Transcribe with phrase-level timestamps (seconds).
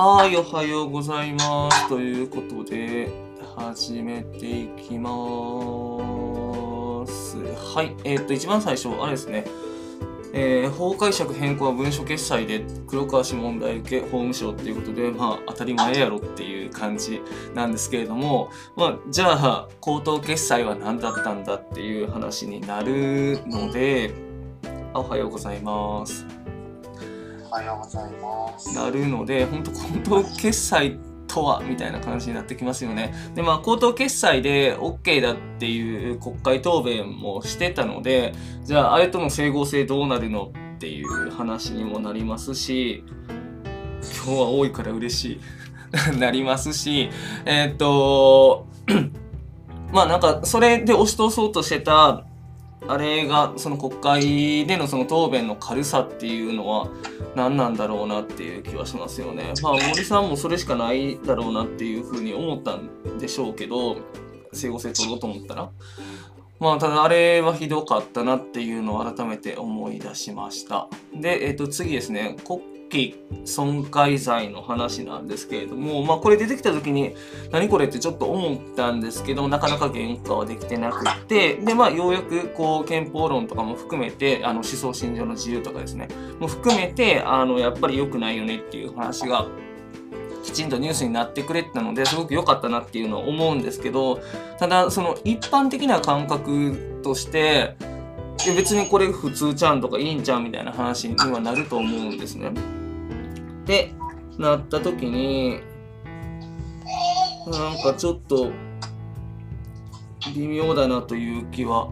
[0.00, 1.88] はい、おはようございます。
[1.88, 3.08] ということで、
[3.56, 5.10] 始めていきま
[7.04, 7.36] す。
[7.36, 9.44] はい、えーっと、一番最初、あれですね。
[10.32, 17.20] えー法解釈変更は文書決済で黒川氏問題受け法務省っていうことで、まあ、当たり前やろっていう感じ
[17.56, 24.14] なんですけれども、まあ、じゃあ口頭決済は何だったんだっていう話になるので
[24.94, 26.37] おはようございます。
[27.50, 28.74] おはようございます。
[28.74, 33.14] なるので本当口頭決済とはみたいな感じになってきますよね。
[33.34, 43.04] でまあ口頭決済で OK だっていう国会答弁もしてたのでじゃああれとの整合性どうなるのっていう話にもなりますし
[44.26, 45.40] 今日は多いから嬉し
[46.14, 47.08] い なりますし
[47.46, 48.66] えーっと
[49.92, 52.24] まあなんかそれで押し通そうとしてた
[52.86, 56.88] あれがその国会でのその答弁の軽さっていうのは
[57.34, 59.52] 何なんだろうなっていう気はしますよね。
[59.62, 63.96] まあ森さんもそれしかないだろうなっていうふうに思ったんでしょうけど
[64.52, 65.70] 整合性取ろうと思ったら。
[66.60, 70.88] まあただあれはひどかったなっていうのを改めて思い出しました。
[71.14, 77.14] で、えっ、と次ですね国旗損壊罪の話なんですけれどもまあこれ出てきた時に
[77.52, 86.08] 何これってちょっと思ったんですけどなかなか原価はできてなくってでまあようやくこう憲法論とかも含めてあの思想信条の自由とかですね
[86.40, 89.46] も含めてあのやっぱり良くないよねっていう話が
[90.42, 94.20] きちんとニュースになってくれてたのですごく良かったなっていうのは思うんですけど
[94.58, 97.76] ただその一般的な感覚として
[98.56, 102.52] 別にこれ普通ちゃんとかいいんちゃうみたいな話にはなると思うんですね。
[103.68, 103.92] で
[104.38, 105.60] なった時に
[107.46, 108.50] なんかちょっと
[110.34, 111.90] 微妙だなという気は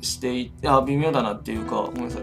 [0.00, 2.22] していてあ微妙だなっていうかごめんなさい。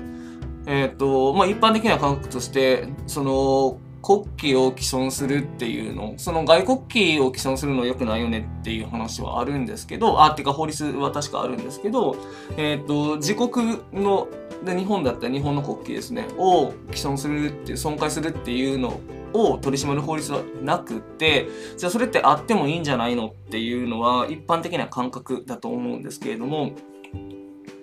[0.65, 12.17] えっ、とまあ一般的な感覚としてその国旗を既存するっていうのその外国旗を既存するの良くないよねっていう話はあるんですけどあってか法律は確かあるんですけど
[12.57, 14.27] えっ、と自国の
[14.65, 18.99] で日本だったら日本の国旗ですねを既存するって損壊するっていうの
[19.33, 26.71] を取り締まる法律はなくてじゃあそれってあってもいいんじゃないのっていうのは一般的な感覚だと思うんですけれども、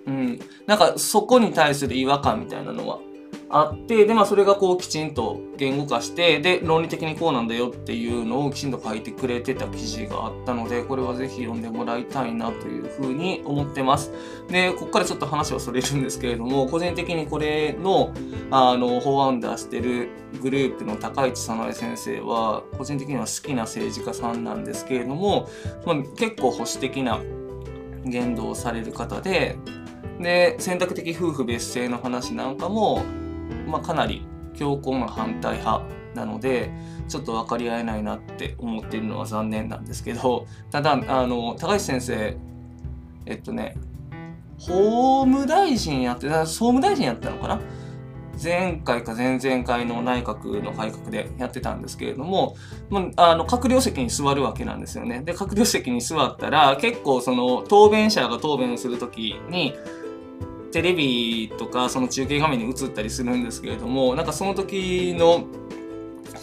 [0.05, 2.99] うん、なんかそこに対する違和感みたいなのは
[3.53, 14.11] あってでまあそれがこうきちんと言語化してで論理的にこうなんだよっていうのをきちんと書いてくれてた記事があったのでこれはぜひ読んでもらいたいなというふうに思ってます。
[14.47, 18.13] でここからちょっと話はそれるんですけれども個人的にこれの
[18.49, 20.09] あの法案出してる
[20.41, 25.49] グループの高市早苗先生は個人的には好きな政治家さんなんですけれども、
[25.85, 27.19] まあ、結構保守的な
[28.05, 29.57] 言動をされる方で
[30.21, 33.03] で選択的夫婦別姓の話なんかも、
[33.67, 35.85] まあ、かなり強硬な反対派
[36.15, 36.71] なので
[37.07, 42.37] ちょっと分かり合えないなって思っているのは残念なんですけどただあの高市先生
[43.25, 43.77] えっとね
[44.59, 47.61] 法務大臣やって総務大臣やったのかな？
[48.41, 52.55] 前回か前々回の内閣の改革でやってたんですけれども、
[52.89, 55.21] まあ、あの閣僚席に座るわけなんですよね。
[55.23, 59.75] で閣僚席に座ったら結構その答弁者が答弁する時に
[60.71, 65.45] テレビとかその中継画面に映ったりするんですけれどもなんかその時の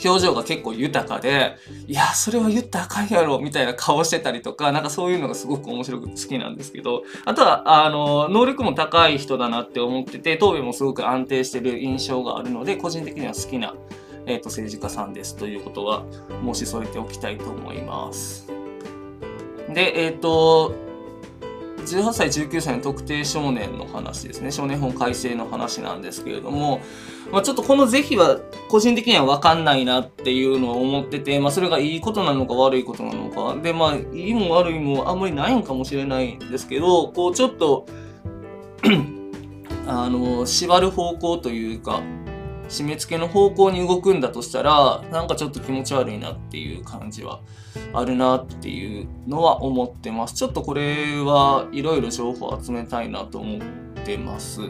[0.05, 1.57] 表情が結構豊かで
[1.87, 13.75] いやそれは言ったらあかんやろみたいな顔してたりとかなんかそういうのがすごく面白く好きなんですけどあとはあの能力も高い人だなって思ってて答弁もすごく安定してる印象があるので個人的には好きな、
[14.27, 16.05] えー、と政治家さんですということは
[16.45, 18.47] 申し添えておきたいと思います。
[19.69, 20.88] でえっ、と
[21.97, 24.51] 18歳19歳の特定少年の話ですね。
[24.51, 26.81] 少年法改正の話なんですけれども、
[27.33, 28.39] まあ、ちょっとこの是非は
[28.69, 33.61] 個人的には分かんないなっていうのを思ってて、まあ、それがいいことなのか悪いことなのか。
[33.61, 37.87] でまあいいも悪いもあんまりないんかもしれないんですけどこうちょっと
[39.87, 42.03] あの縛る方向というか
[42.69, 47.41] 締め付けの方向に動くんだとしたらなんかちょっと気持ち悪いなっていう感じは
[47.93, 50.35] あるなっていうのは思ってます。
[50.35, 53.61] ちょっとこれはいろいろ情報を集めたいなと思っ
[54.05, 54.61] てます。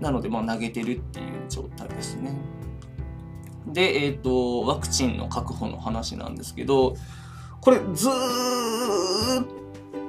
[0.00, 2.32] なのでまあ投げてるっていう状態ですね。
[3.66, 6.96] でえっ、とワクチンの確保の話なんですけど
[7.60, 9.46] これずーっ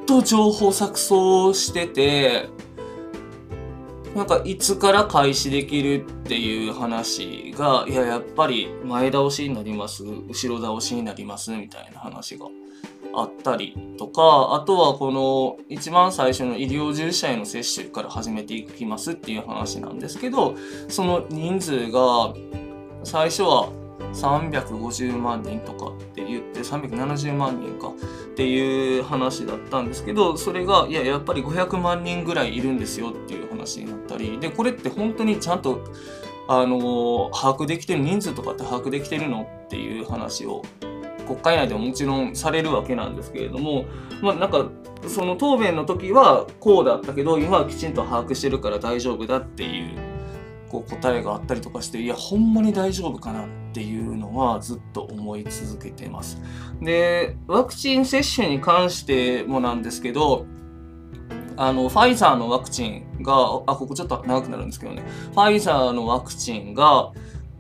[0.08, 2.50] と情報錯綜してて
[4.16, 12.48] なんかいつから開始できるっていう話が、いや、やっぱり前倒しになります、後ろ倒しになりますみたいな話が
[13.14, 20.56] あったりとか、あとはこの一番最初の医療従事者への接種から始めていきますっていう話なんですけど、
[20.90, 22.34] その人数が
[23.04, 23.70] 最初は
[24.14, 27.94] 350万人とかって言って370万人か。
[28.32, 35.84] っていう話だったんですけどそれがいややっぱり500万人ぐらいいるんですよっていう話になったりでこれって本当にちゃんと
[36.48, 40.62] あの把握できてる人数とかって把握できてるのっていう話を
[41.28, 43.86] 国会内でももちろんされるわけなんですけれども
[44.22, 44.70] まあなんか
[45.08, 50.11] その答弁の時はこうだったけど今はきちんと把握してるから大丈夫だっていう
[50.72, 56.42] こう答えがあったりとかしていやほんまに大丈夫かなっていうのはずっと思い続けてます。
[56.82, 60.46] でワクチン接種に関してもなんですけど
[61.58, 63.34] あのファイザーのワクチンが
[63.68, 65.04] あここちょっと長くなるんですけどね
[65.34, 67.12] ファイザーのワクチンが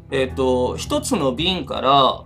[0.09, 2.23] えっ、と1つの瓶から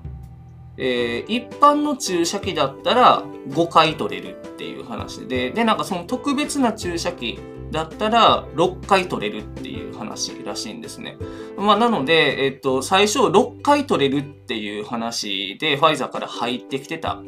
[0.78, 7.40] えー、一般の注射器だったら5回取れるっていう話で、で、なんかその特別な注射器
[7.76, 11.18] だったら6回取れるっていう話らしいんですね。
[11.58, 17.22] まあ、なので、えっと、最初6回取れるっていう話でファイザーから入ってきてた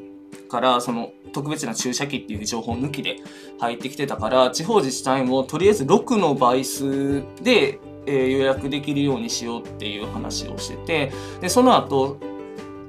[0.50, 3.18] から、その特別な注射器っていう情報抜きで
[3.60, 11.12] 入ってきてたから、地方自治体もとりあえず6の倍数で、えー、予約できるようにしようっていう話をしてて、
[11.42, 12.20] で、その後、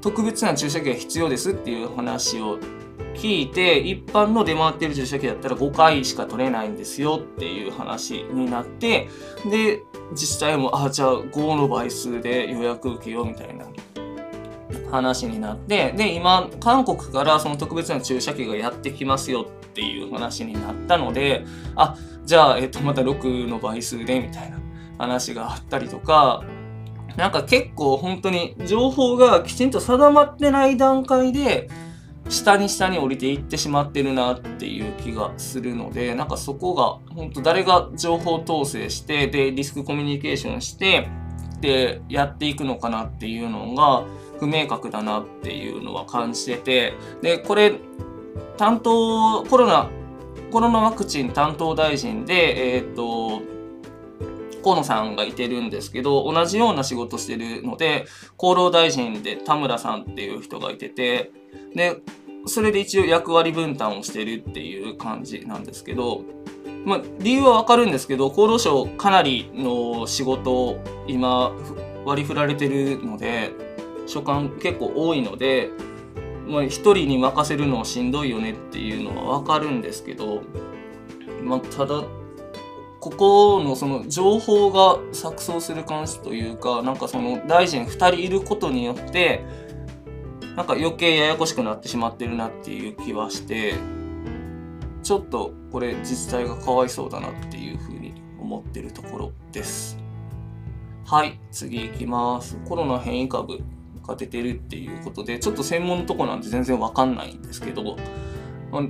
[0.01, 2.61] 特別な注射器が必要ですっていう話を
[3.19, 9.09] 聞いて一般の出回ってる注射器だったら5回しか取れないんですよっていう話になって
[9.51, 9.83] で
[10.13, 13.67] 自治体もあじゃあ5の倍数で予約受けようみたいな
[14.91, 21.45] 話になってで今韓国からその特別な注射器がやってきますよっていう話になったので
[21.75, 24.59] あじゃあ、えっと、また6の倍数でみたいな
[24.99, 26.45] 話があったりとか
[27.17, 31.69] なんか結構本当に情報がきちんと定まってない段階で
[32.29, 41.09] 下に下に降りていってしまってるなっていう気がするのでなんかそこが本当誰が情報統制してでリスクコミュニケーションして
[41.61, 44.05] でやっていくのかなっていうのが
[44.39, 47.75] 不明確だなっていうのは感じててでこれ
[48.57, 49.91] 担当コロナ
[50.51, 53.58] コロナワクチン担当大臣でえっ、ー、と
[54.63, 58.07] 河野さんがいてるんですけど同じような仕事してるので
[58.37, 61.31] 厚労大臣で田村さんっていう人がいてて
[61.75, 62.01] で
[62.47, 66.23] それで一応役割分担をしてるっていう感じなんですけど、
[66.85, 71.53] まあ、理由はわかるんですけど厚労省かなりの仕事を今
[72.05, 73.51] 割り振られてるので
[74.07, 75.71] 所管結構多いので、
[76.47, 80.43] まあ、1人に任せるのはしんどいよねっていうのはわかるんですけど、
[81.43, 82.03] まあ、ただ
[83.01, 89.45] ここのその情報が錯綜する感じというかなんかその大臣2人いることによって
[90.57, 93.75] なんか余計ややこしくなってしまってるなっていう気はして
[95.05, 99.99] ちょっとこれ自治体がかわいそうだなっていうふうに思ってるところです。
[101.07, 102.59] はい次いきます。
[102.69, 103.61] コロナ変異株
[104.07, 107.97] が出てるっていうことでちょっと専門のとこなんで全然わかんないんですけど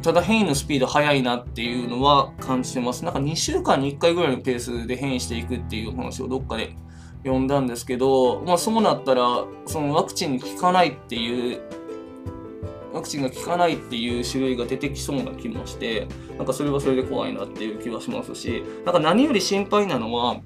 [0.03, 3.05] ただ変異のスピード速いなっていうのは感じてます。
[3.05, 6.75] なんか2週間に1回ぐらいのペースで変異していくっていう話をどっかで
[7.23, 11.61] 読んだんですけど、まあそうなったら、そのワクチンに効かないっていう、
[12.93, 20.41] ワクチンが効かないっていう種類が出てきそうな気もして、なんかそれはそれで怖いなっていう気はしますし、なんか何より心配なのは、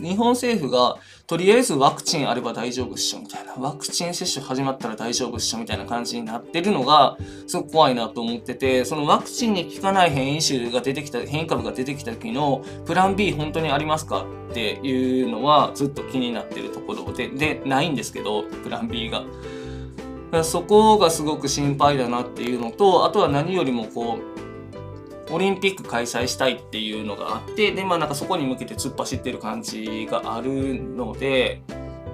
[0.00, 0.96] 日本政府が
[1.26, 7.16] とりあえずワクチンあれば大丈夫っしょみたいなワクチン接種始まったら大丈夫っしょみたいな感じになってるのが
[7.46, 19.24] すごく怖いなと思っててそのワクチンに効かない変異種が出てきた変異株が出てきた時のプラン B 本当にありますかっていうのはずっと気になってるところででないんですけどプラン B が。
[20.42, 24.53] そこがすごく心配だなっていうのとあとは何よりもこう
[25.34, 31.60] オリンピック開催したいっていうのがあってでまあなんかそこに向けて突っ走ってる感じがあるので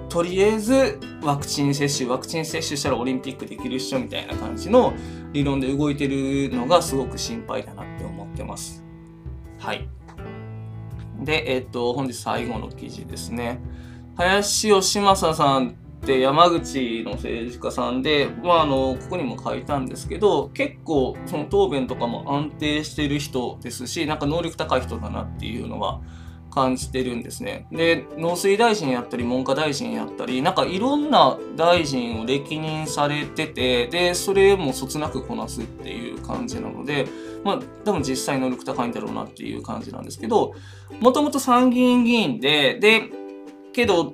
[0.09, 4.93] とりあえずワクチン接種ワクチン接種したらオリンピックできるっしょみたいな感じの
[5.33, 8.83] 理論で動いてるのがすごく心配だなって思ってます。
[9.59, 9.87] はい。
[11.21, 13.61] で、えっと、本日最後の記事ですね。
[14.17, 26.01] 林義正さんって山口の政治家さんで、まあ、あのここにも書いたんですけど結構その答弁とかも安定してる人ですしなんか能力高い人だなっていうのは
[26.49, 27.65] 感じてるんですね。
[27.71, 37.07] で農水大臣やったり文科大臣やったりなんかいろんな大臣を歴任されててでそれもそつなくこなすっていう感じなので
[37.45, 40.53] まあ多分実際能力高いんだろうなっていう感じなんですけど
[40.99, 43.03] もともと参議院議員でで
[43.71, 44.13] けど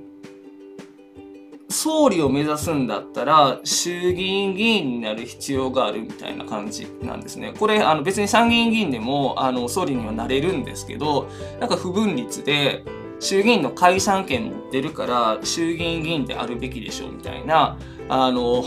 [1.69, 7.53] 総理を目指すんだったら衆議院議員になる必要があるみたいな感じなんですね。
[7.59, 11.27] これあの別に参議院議員でもあの総理にはなれるんですけど
[11.59, 12.83] なんか不分率で
[13.19, 17.77] 衆議院の解散権持ってるから衆議院議員であるべきでしょうみたいな
[18.09, 18.63] あの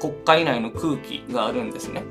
[0.00, 2.04] 国会内の空気があるんですね。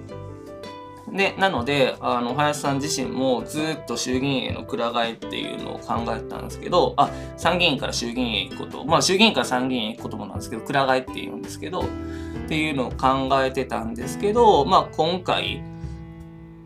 [1.13, 11.85] で、なので、あの、林さん自身もずっと衆議院へのくら替えっていうのを考えたんですけど、あ、参議院から衆議院へ行くこと、まあ衆議院から参議院へ行くこともなんですけど、くら替えって言うんですけど、っ
[12.47, 15.63] ていうのを考えてたんですけど、まあ今回、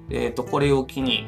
[0.10, 1.28] えっ、ー、と、これを機に、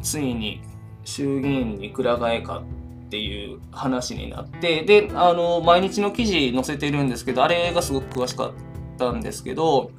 [0.00, 0.62] ついに
[1.04, 2.62] 衆議院にくら替えか
[3.06, 8.52] っていう話になって、で、あの、毎日の記事載せてるんですけど、あれがすごく詳しかっ
[8.96, 9.90] たんですけど、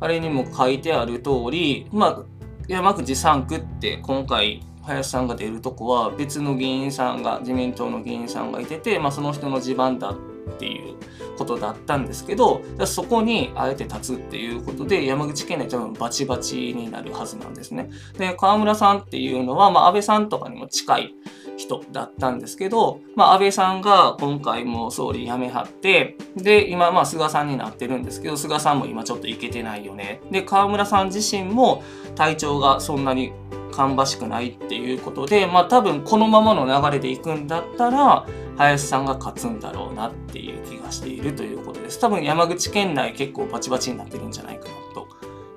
[0.00, 2.22] あれにも書いてある通り、まあ、
[2.68, 10.16] 山口3区って今回林さんが出るとこは別の議員さんが自民党の議員さんがいてて、まあ、その人の地盤だっ
[10.58, 10.96] ていう
[11.36, 17.90] ことだったんですけどそこにあえて立つっていうことで山口県内多分バチバチになるはずなんですね。
[18.18, 21.14] で河村さんっていうのは、まあ、安倍さんとかにも近い
[21.58, 30.20] 人だったんですけど、まあ、安倍さんが今回も総理辞めはって、で、今、まあ、菅さんになってるんですけど、菅さんも今ちょっといけてないよね。
[30.30, 31.82] で、河村さん自身も
[32.14, 33.32] 体調がそんなに
[33.72, 38.24] 芳しくないっていうことで、まあ、多分このままの流れでいくんだったら、
[38.56, 41.98] 林さんが勝つんだろうなっていう気がしているということです。
[42.00, 45.08] 多分山口県内結構バチバチになってるんじゃないかなと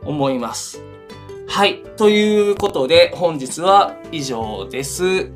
[0.04, 0.84] 思います。
[1.48, 1.84] はい。
[1.98, 5.32] ということで、本日は以上です。